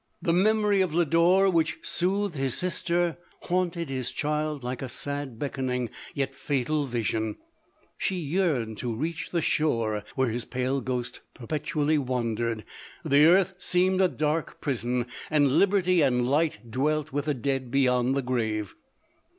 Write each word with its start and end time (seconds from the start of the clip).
The 0.19 0.33
memory 0.33 0.81
of 0.81 0.95
Lodore, 0.95 1.47
which 1.47 1.77
soothed 1.83 2.35
his 2.35 2.55
sister, 2.57 3.17
haunted 3.41 3.87
his 3.87 4.11
child 4.11 4.63
like 4.63 4.81
a 4.81 4.89
sad 4.89 5.37
beckoning, 5.37 5.91
yet 6.15 6.33
fatal 6.33 6.87
vision; 6.87 7.37
she 7.99 8.15
yearned 8.15 8.79
to 8.79 8.95
reach 8.95 9.29
the 9.29 9.43
shore 9.43 10.03
where 10.15 10.29
his 10.29 10.43
pale 10.45 10.81
ghost 10.81 11.19
per 11.35 11.45
petually 11.45 11.99
wandered— 11.99 12.65
the 13.05 13.25
earth 13.27 13.53
seemed 13.59 14.01
a 14.01 14.07
dark 14.07 14.59
prison, 14.59 15.05
and 15.29 15.59
liberty 15.59 16.01
and 16.01 16.27
light 16.27 16.71
dwelt 16.71 17.13
with 17.13 17.25
the 17.25 17.35
dead 17.35 17.69
beyond 17.69 18.15
the 18.15 18.23
grave. 18.23 18.73